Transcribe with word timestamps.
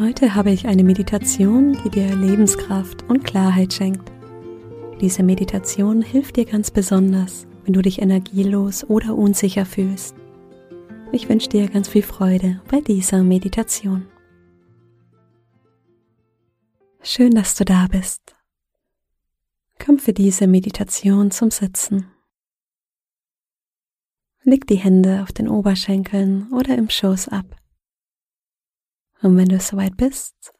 Heute 0.00 0.34
habe 0.34 0.50
ich 0.50 0.66
eine 0.66 0.82
Meditation, 0.82 1.76
die 1.84 1.90
dir 1.90 2.16
Lebenskraft 2.16 3.02
und 3.10 3.22
Klarheit 3.22 3.74
schenkt. 3.74 4.10
Diese 4.98 5.22
Meditation 5.22 6.00
hilft 6.00 6.36
dir 6.36 6.46
ganz 6.46 6.70
besonders, 6.70 7.46
wenn 7.64 7.74
du 7.74 7.82
dich 7.82 8.00
energielos 8.00 8.82
oder 8.82 9.14
unsicher 9.14 9.66
fühlst. 9.66 10.14
Ich 11.12 11.28
wünsche 11.28 11.50
dir 11.50 11.68
ganz 11.68 11.86
viel 11.86 12.00
Freude 12.02 12.62
bei 12.70 12.80
dieser 12.80 13.22
Meditation. 13.22 14.06
Schön, 17.02 17.34
dass 17.34 17.54
du 17.56 17.66
da 17.66 17.86
bist. 17.86 18.34
Komm 19.84 19.98
für 19.98 20.14
diese 20.14 20.46
Meditation 20.46 21.30
zum 21.30 21.50
Sitzen. 21.50 22.06
Leg 24.44 24.66
die 24.66 24.76
Hände 24.76 25.22
auf 25.22 25.32
den 25.32 25.46
Oberschenkeln 25.46 26.50
oder 26.52 26.78
im 26.78 26.88
Schoß 26.88 27.28
ab. 27.28 27.59
Und 29.22 29.36
wenn 29.36 29.48
du 29.48 29.60
soweit 29.60 29.96
bist, 29.96 30.52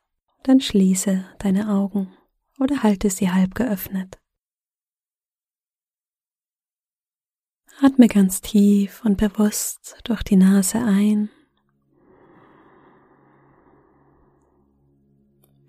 dann 0.42 0.60
schließe 0.60 1.24
deine 1.38 1.68
Augen 1.70 2.12
oder 2.58 2.82
halte 2.82 3.10
sie 3.10 3.30
halb 3.30 3.54
geöffnet. 3.54 4.18
Atme 7.82 8.08
ganz 8.08 8.42
tief 8.42 9.02
und 9.04 9.16
bewusst 9.16 9.96
durch 10.04 10.22
die 10.22 10.36
Nase 10.36 10.78
ein 10.78 11.30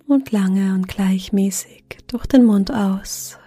und 0.08 0.32
lange 0.34 0.74
und 0.74 0.90
gleichmäßig 0.90 2.00
durch 2.08 2.26
den 2.26 2.44
Mund 2.44 2.74
aus. 2.74 3.40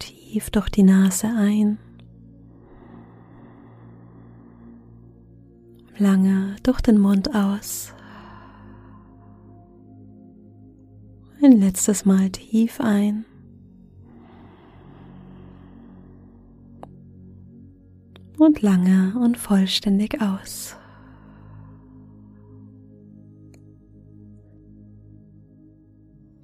Tief 0.00 0.50
durch 0.50 0.68
die 0.70 0.82
Nase 0.82 1.28
ein 1.28 1.78
lange 5.98 6.56
durch 6.62 6.80
den 6.80 6.98
Mund 6.98 7.34
aus. 7.34 7.92
Ein 11.42 11.52
letztes 11.52 12.04
Mal 12.04 12.30
tief 12.30 12.80
ein. 12.80 13.24
Und 18.38 18.62
lange 18.62 19.14
und 19.18 19.38
vollständig 19.38 20.20
aus. 20.20 20.76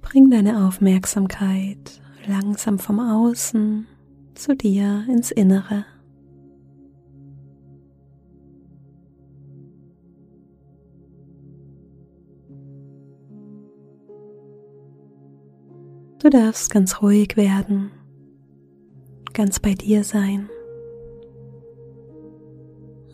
Bring 0.01 0.29
deine 0.29 0.67
Aufmerksamkeit 0.67 2.01
langsam 2.27 2.79
vom 2.79 2.99
Außen 2.99 3.87
zu 4.35 4.55
dir 4.55 5.05
ins 5.07 5.31
Innere. 5.31 5.85
Du 16.21 16.29
darfst 16.29 16.69
ganz 16.69 17.01
ruhig 17.01 17.35
werden, 17.35 17.89
ganz 19.33 19.59
bei 19.59 19.73
dir 19.73 20.03
sein. 20.03 20.49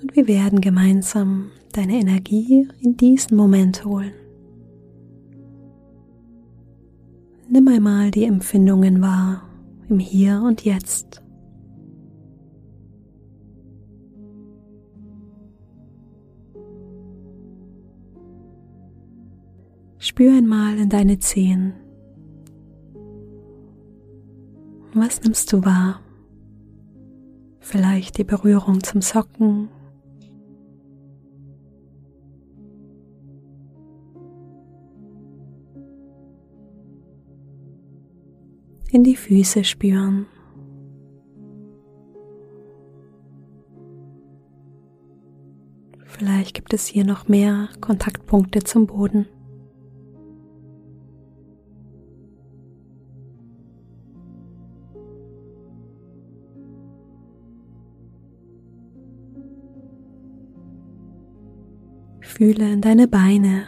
Und 0.01 0.13
wir 0.13 0.27
werden 0.27 0.59
gemeinsam 0.59 1.51
deine 1.71 2.01
Energie 2.01 2.67
in 2.81 2.97
diesen 2.97 3.37
Moment 3.37 3.85
holen. 3.85 4.11
Nimm 7.49 7.69
einmal 7.69 8.11
die 8.11 8.25
Empfindungen 8.25 9.01
wahr 9.01 9.41
im 9.87 9.99
Hier 9.99 10.43
und 10.45 10.65
Jetzt. 10.65 11.23
Spür 19.97 20.33
einmal 20.33 20.77
in 20.77 20.89
deine 20.89 21.19
Zehen. 21.19 21.86
Was 24.99 25.21
nimmst 25.21 25.53
du 25.53 25.63
wahr? 25.63 26.01
Vielleicht 27.59 28.17
die 28.17 28.23
Berührung 28.23 28.81
zum 28.83 29.03
Socken. 29.03 29.69
In 38.89 39.03
die 39.03 39.15
Füße 39.15 39.63
spüren. 39.65 40.25
Vielleicht 46.05 46.55
gibt 46.55 46.73
es 46.73 46.87
hier 46.87 47.05
noch 47.05 47.27
mehr 47.27 47.69
Kontaktpunkte 47.81 48.63
zum 48.63 48.87
Boden. 48.87 49.27
Fühle 62.37 62.71
in 62.71 62.81
deine 62.81 63.07
Beine. 63.07 63.63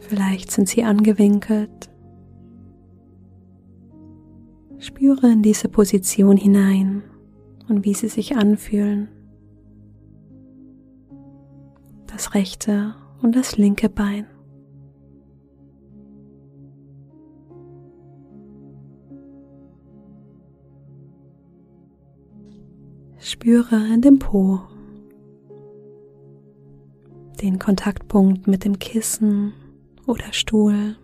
Vielleicht 0.00 0.50
sind 0.50 0.68
sie 0.68 0.84
angewinkelt. 0.84 1.88
Spüre 4.76 5.32
in 5.32 5.40
diese 5.40 5.70
Position 5.70 6.36
hinein 6.36 7.02
und 7.70 7.86
wie 7.86 7.94
sie 7.94 8.08
sich 8.08 8.36
anfühlen. 8.36 9.08
Das 12.08 12.34
rechte 12.34 12.94
und 13.22 13.34
das 13.34 13.56
linke 13.56 13.88
Bein. 13.88 14.26
Spüre 23.42 23.92
in 23.92 24.00
dem 24.02 24.20
Po 24.20 24.60
den 27.40 27.58
Kontaktpunkt 27.58 28.46
mit 28.46 28.64
dem 28.64 28.78
Kissen 28.78 29.52
oder 30.06 30.32
Stuhl. 30.32 30.94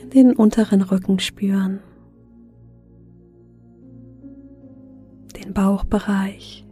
In 0.00 0.10
den 0.10 0.36
unteren 0.36 0.82
Rücken 0.82 1.18
spüren. 1.18 1.80
Den 5.34 5.52
Bauchbereich. 5.52 6.64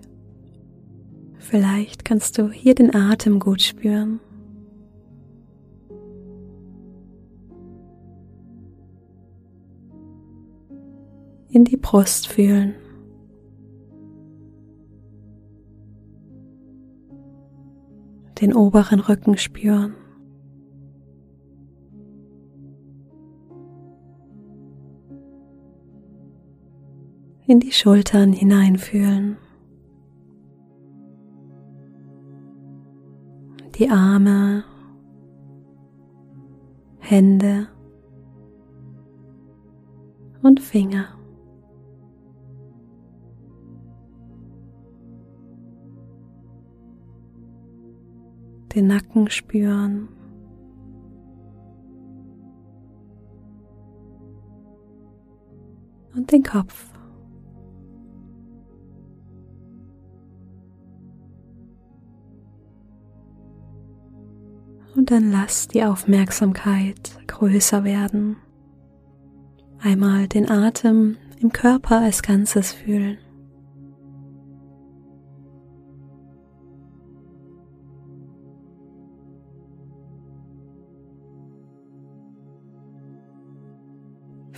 Vielleicht 1.39 2.04
kannst 2.04 2.39
du 2.39 2.53
hier 2.53 2.77
den 2.77 2.94
Atem 2.94 3.41
gut 3.41 3.62
spüren. 3.62 4.21
In 11.53 11.65
die 11.65 11.77
Brust 11.77 12.28
fühlen. 12.28 12.75
Den 18.41 18.54
oberen 18.54 19.01
Rücken 19.01 19.37
spüren. 19.37 19.95
In 27.47 27.60
die 27.60 27.72
Schultern 27.72 28.33
hineinfühlen. 28.33 29.37
Die 33.78 33.91
Arme, 33.91 34.65
Hände 36.99 37.69
und 40.43 40.60
Finger. 40.60 41.22
Den 48.74 48.86
Nacken 48.86 49.30
spüren. 49.30 50.09
und 56.15 56.30
den 56.33 56.42
Kopf. 56.42 56.89
Und 64.95 65.10
dann 65.10 65.33
lass 65.33 65.68
die 65.68 65.84
Aufmerksamkeit 65.84 67.18
größer 67.27 67.83
werden. 67.83 68.36
Einmal 69.80 70.28
den 70.28 70.51
Atem 70.51 71.16
im 71.41 71.51
Körper 71.51 72.01
als 72.01 72.22
Ganzes 72.22 72.72
fühlen. 72.72 73.18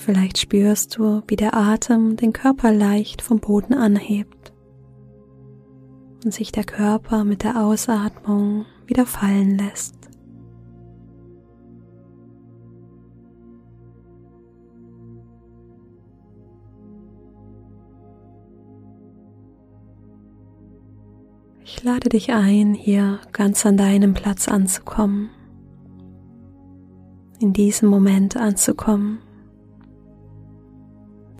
Vielleicht 0.04 0.36
spürst 0.36 0.98
du, 0.98 1.22
wie 1.28 1.36
der 1.36 1.56
Atem 1.56 2.16
den 2.16 2.34
Körper 2.34 2.70
leicht 2.70 3.22
vom 3.22 3.40
Boden 3.40 3.72
anhebt 3.72 4.52
und 6.22 6.34
sich 6.34 6.52
der 6.52 6.64
Körper 6.64 7.24
mit 7.24 7.42
der 7.42 7.64
Ausatmung 7.64 8.66
wieder 8.86 9.06
fallen 9.06 9.56
lässt. 9.56 9.94
Ich 21.64 21.82
lade 21.82 22.10
dich 22.10 22.30
ein, 22.30 22.74
hier 22.74 23.20
ganz 23.32 23.64
an 23.64 23.78
deinem 23.78 24.12
Platz 24.12 24.48
anzukommen, 24.48 25.30
in 27.40 27.54
diesem 27.54 27.88
Moment 27.88 28.36
anzukommen, 28.36 29.23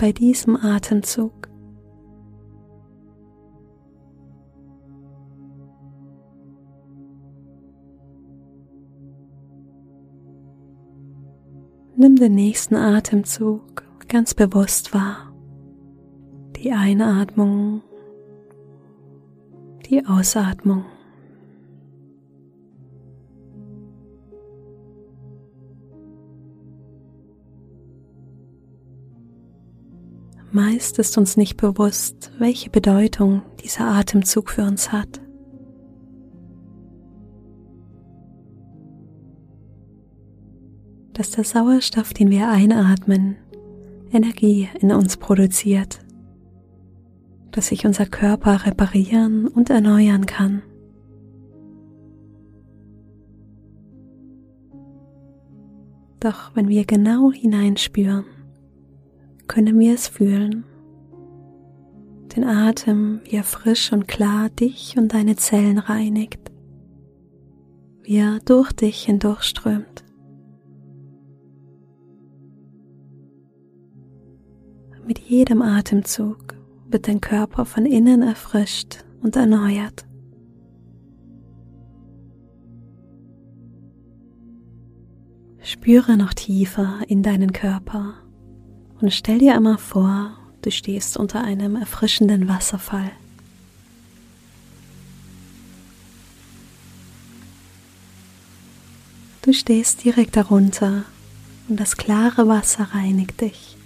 bei 0.05 0.13
diesem 0.13 0.55
Atemzug. 0.55 1.49
Nimm 11.97 12.17
den 12.17 12.35
nächsten 12.35 12.77
Atemzug 12.77 13.83
ganz 14.07 14.35
bewusst 14.35 14.93
wahr. 14.93 15.33
Die 16.57 16.73
Einatmung, 16.73 17.81
die 19.87 20.05
Ausatmung. 20.05 20.85
Meist 30.55 31.01
ist 31.01 31.19
uns 31.19 31.37
nicht 31.37 31.57
bewusst, 31.57 32.31
welche 32.39 32.71
Bedeutung 32.71 33.43
dieser 33.65 33.87
Atemzug 33.87 34.51
für 34.51 34.63
uns 34.63 34.93
hat. 34.93 35.21
Dass 41.13 41.33
der 41.33 41.43
Sauerstoff, 41.43 42.15
den 42.15 42.31
wir 42.31 42.49
einatmen, 42.49 43.35
Energie 44.13 44.69
in 44.79 44.93
uns 44.93 45.17
produziert, 45.17 45.99
dass 47.51 47.67
sich 47.67 47.85
unser 47.85 48.07
Körper 48.07 48.65
reparieren 48.65 49.49
und 49.49 49.71
erneuern 49.71 50.25
kann. 50.25 50.63
Doch 56.21 56.55
wenn 56.55 56.69
wir 56.69 56.85
genau 56.85 57.33
hineinspüren, 57.33 58.25
können 59.49 59.79
wir 59.79 59.95
es 59.95 60.09
fühlen. 60.09 60.65
Den 62.35 62.45
Atem, 62.45 63.21
wie 63.25 63.37
er 63.37 63.45
frisch 63.45 63.93
und 63.93 64.09
klar 64.09 64.49
dich 64.49 64.97
und 64.99 65.15
deine 65.15 65.37
Zellen 65.37 65.79
reinigt, 65.79 66.51
wie 68.03 68.17
er 68.17 68.41
durch 68.45 68.73
dich 68.73 69.05
hindurchströmt. 69.05 70.05
Mit 75.07 75.19
jedem 75.19 75.61
Atemzug 75.63 76.57
wird 76.89 77.09
dein 77.09 77.21
Körper 77.21 77.67
von 77.67 77.87
innen 77.87 78.23
erfrischt 78.23 79.05
und 79.23 79.37
erneuert. 79.37 80.07
Spüre 85.61 86.17
noch 86.17 86.35
tiefer 86.35 87.01
in 87.09 87.23
deinen 87.23 87.53
Körper 87.53 88.15
und 89.01 89.13
stell 89.13 89.39
dir 89.39 89.55
einmal 89.55 89.79
vor, 89.79 90.37
du 90.63 90.71
stehst 90.71 91.17
unter 91.17 91.43
einem 91.43 91.77
erfrischenden 91.77 92.49
Wasserfall. 92.49 93.11
Du 99.43 99.53
stehst 99.53 100.05
direkt 100.05 100.37
darunter 100.37 101.05
und 101.69 101.79
das 101.79 101.99
klare 101.99 102.49
Wasser 102.49 102.85
reinigt 102.95 103.43
dich. 103.43 103.77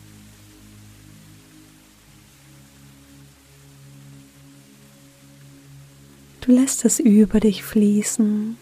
Du 6.41 6.53
lässt 6.53 6.85
es 6.85 7.01
über 7.01 7.41
dich 7.41 7.65
fließen, 7.65 8.57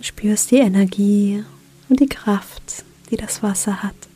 spürst 0.00 0.50
die 0.50 0.58
Energie 0.58 1.44
und 1.88 2.00
die 2.00 2.08
Kraft, 2.08 2.84
die 3.10 3.16
das 3.16 3.42
Wasser 3.42 3.82
hat. 3.82 4.09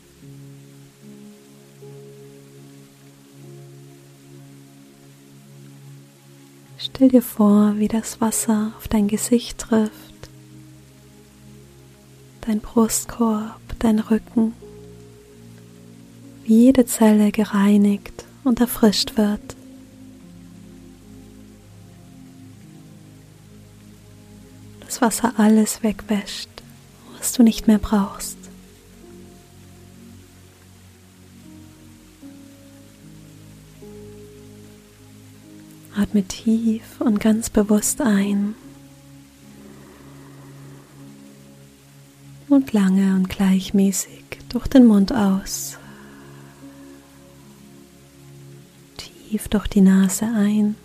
Stell 7.05 7.21
dir 7.21 7.23
vor, 7.23 7.75
wie 7.77 7.89
das 7.89 8.23
Wasser 8.23 8.73
auf 8.79 8.89
dein 8.89 9.09
Gesicht 9.09 9.59
trifft, 9.59 10.31
dein 12.41 12.61
Brustkorb, 12.61 13.61
dein 13.79 13.99
Rücken, 13.99 14.55
wie 16.45 16.65
jede 16.65 16.87
Zelle 16.87 17.31
gereinigt 17.31 18.25
und 18.43 18.59
erfrischt 18.59 19.19
wird. 19.19 19.55
Das 24.81 25.03
Wasser 25.03 25.35
alles 25.37 25.83
wegwäscht, 25.83 26.49
was 27.19 27.35
du 27.35 27.43
nicht 27.43 27.67
mehr 27.67 27.77
brauchst. 27.79 28.44
Atme 36.15 36.29
tief 36.29 37.01
und 37.01 37.19
ganz 37.19 37.51
bewusst 37.51 38.01
ein 38.01 38.55
und 42.49 42.73
lange 42.73 43.17
und 43.17 43.29
gleichmäßig 43.29 44.23
durch 44.49 44.69
den 44.69 44.87
Mund 44.87 45.13
aus. 45.13 45.77
Tief 48.97 49.49
durch 49.49 49.67
die 49.67 49.81
Nase 49.81 50.27
ein. 50.27 50.77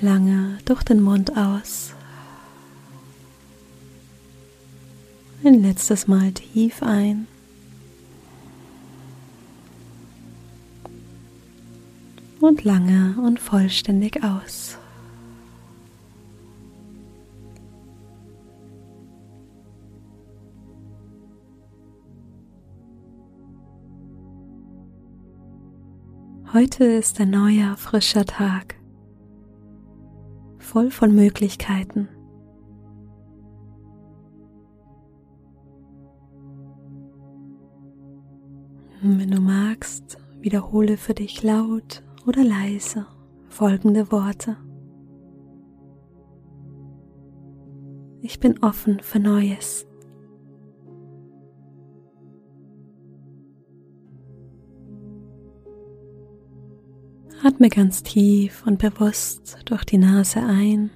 Lange 0.00 0.58
durch 0.66 0.84
den 0.84 1.02
Mund 1.02 1.36
aus. 1.36 1.94
Ein 5.42 5.62
letztes 5.62 6.06
Mal 6.06 6.30
tief 6.30 6.80
ein. 6.80 7.26
Und 12.40 12.64
lange 12.64 13.16
und 13.20 13.40
vollständig 13.40 14.22
aus. 14.22 14.78
Heute 26.52 26.84
ist 26.84 27.20
ein 27.20 27.30
neuer, 27.30 27.76
frischer 27.76 28.24
Tag, 28.24 28.76
voll 30.58 30.90
von 30.90 31.14
Möglichkeiten. 31.14 32.08
Wenn 39.02 39.30
du 39.30 39.40
magst, 39.40 40.18
wiederhole 40.40 40.96
für 40.96 41.14
dich 41.14 41.42
laut 41.42 42.02
oder 42.28 42.44
leise 42.44 43.06
folgende 43.48 44.12
Worte. 44.12 44.58
Ich 48.20 48.38
bin 48.38 48.62
offen 48.62 49.00
für 49.00 49.18
Neues. 49.18 49.86
Atme 57.42 57.70
ganz 57.70 58.02
tief 58.02 58.66
und 58.66 58.78
bewusst 58.78 59.58
durch 59.64 59.84
die 59.84 59.96
Nase 59.96 60.40
ein 60.40 60.90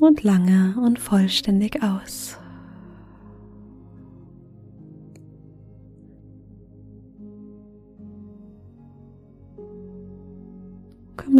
und 0.00 0.22
lange 0.22 0.76
und 0.84 0.98
vollständig 0.98 1.82
aus. 1.82 2.38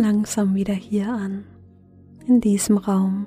Langsam 0.00 0.54
wieder 0.54 0.74
hier 0.74 1.12
an, 1.12 1.44
in 2.26 2.40
diesem 2.40 2.78
Raum. 2.78 3.26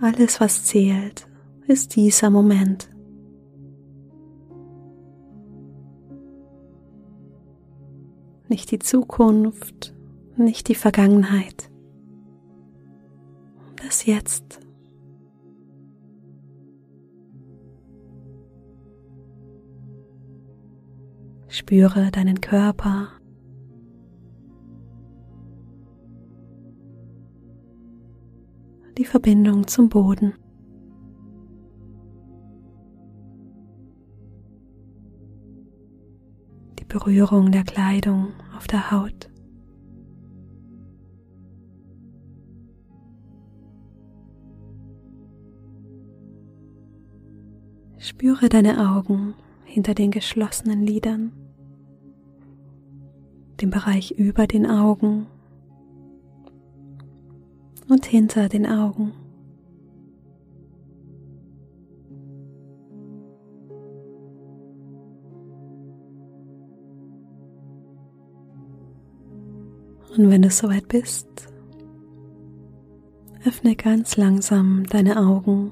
Alles, 0.00 0.40
was 0.40 0.64
zählt, 0.64 1.28
ist 1.68 1.94
dieser 1.94 2.28
Moment. 2.28 2.88
Nicht 8.48 8.70
die 8.72 8.80
Zukunft, 8.80 9.94
nicht 10.36 10.68
die 10.68 10.74
Vergangenheit. 10.74 11.70
Das 13.76 14.04
Jetzt. 14.06 14.61
Spüre 21.72 22.10
deinen 22.10 22.38
Körper. 22.38 23.08
Die 28.98 29.06
Verbindung 29.06 29.66
zum 29.66 29.88
Boden. 29.88 30.34
Die 36.78 36.84
Berührung 36.84 37.50
der 37.50 37.64
Kleidung 37.64 38.34
auf 38.54 38.66
der 38.66 38.90
Haut. 38.90 39.30
Spüre 47.96 48.50
deine 48.50 48.90
Augen 48.94 49.32
hinter 49.64 49.94
den 49.94 50.10
geschlossenen 50.10 50.82
Lidern 50.82 51.32
den 53.62 53.70
Bereich 53.70 54.10
über 54.18 54.48
den 54.48 54.66
Augen 54.66 55.26
und 57.88 58.04
hinter 58.04 58.48
den 58.48 58.66
Augen. 58.66 59.12
Und 70.16 70.28
wenn 70.28 70.42
du 70.42 70.50
soweit 70.50 70.88
bist, 70.88 71.48
öffne 73.46 73.76
ganz 73.76 74.16
langsam 74.16 74.84
deine 74.90 75.16
Augen 75.16 75.70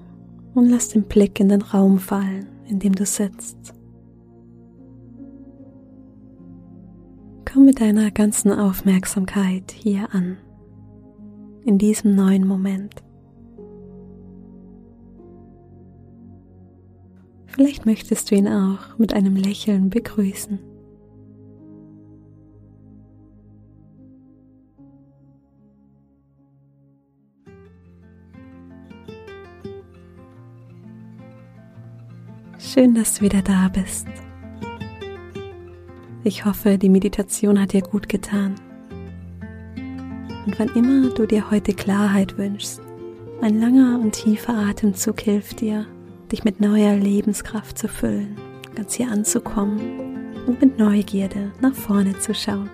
und 0.54 0.70
lass 0.70 0.88
den 0.90 1.02
Blick 1.02 1.40
in 1.40 1.48
den 1.48 1.60
Raum 1.60 1.98
fallen, 1.98 2.46
in 2.66 2.78
dem 2.78 2.94
du 2.94 3.04
sitzt. 3.04 3.79
Mit 7.70 7.80
deiner 7.80 8.10
ganzen 8.10 8.50
Aufmerksamkeit 8.50 9.70
hier 9.70 10.12
an, 10.12 10.38
in 11.64 11.78
diesem 11.78 12.16
neuen 12.16 12.44
Moment. 12.44 12.96
Vielleicht 17.46 17.86
möchtest 17.86 18.28
du 18.28 18.34
ihn 18.34 18.48
auch 18.48 18.98
mit 18.98 19.14
einem 19.14 19.36
Lächeln 19.36 19.88
begrüßen. 19.88 20.58
Schön, 32.58 32.96
dass 32.96 33.14
du 33.14 33.20
wieder 33.20 33.42
da 33.42 33.68
bist. 33.68 34.08
Ich 36.22 36.44
hoffe, 36.44 36.76
die 36.76 36.90
Meditation 36.90 37.58
hat 37.58 37.72
dir 37.72 37.80
gut 37.80 38.08
getan. 38.10 38.54
Und 40.44 40.58
wann 40.58 40.68
immer 40.74 41.08
du 41.14 41.26
dir 41.26 41.50
heute 41.50 41.72
Klarheit 41.72 42.36
wünschst, 42.36 42.82
ein 43.40 43.58
langer 43.58 43.98
und 43.98 44.12
tiefer 44.12 44.54
Atemzug 44.54 45.20
hilft 45.20 45.60
dir, 45.62 45.86
dich 46.30 46.44
mit 46.44 46.60
neuer 46.60 46.96
Lebenskraft 46.96 47.78
zu 47.78 47.88
füllen, 47.88 48.36
ganz 48.74 48.94
hier 48.94 49.10
anzukommen 49.10 49.80
und 50.46 50.60
mit 50.60 50.78
Neugierde 50.78 51.52
nach 51.62 51.74
vorne 51.74 52.18
zu 52.18 52.34
schauen. 52.34 52.68